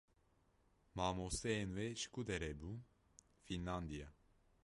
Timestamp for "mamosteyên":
0.97-1.69